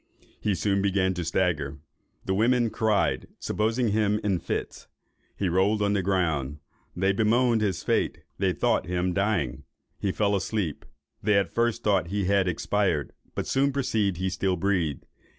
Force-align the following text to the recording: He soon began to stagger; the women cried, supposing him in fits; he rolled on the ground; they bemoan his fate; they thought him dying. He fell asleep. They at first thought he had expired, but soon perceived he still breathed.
He 0.39 0.55
soon 0.55 0.81
began 0.81 1.13
to 1.13 1.23
stagger; 1.23 1.77
the 2.25 2.33
women 2.33 2.71
cried, 2.71 3.27
supposing 3.37 3.89
him 3.89 4.19
in 4.23 4.39
fits; 4.39 4.87
he 5.35 5.47
rolled 5.47 5.83
on 5.83 5.93
the 5.93 6.01
ground; 6.01 6.57
they 6.95 7.11
bemoan 7.11 7.59
his 7.59 7.83
fate; 7.83 8.21
they 8.39 8.51
thought 8.51 8.87
him 8.87 9.13
dying. 9.13 9.61
He 9.99 10.11
fell 10.11 10.35
asleep. 10.35 10.85
They 11.21 11.37
at 11.37 11.53
first 11.53 11.83
thought 11.83 12.07
he 12.07 12.25
had 12.25 12.47
expired, 12.47 13.13
but 13.35 13.45
soon 13.45 13.71
perceived 13.71 14.17
he 14.17 14.31
still 14.31 14.55
breathed. 14.55 15.05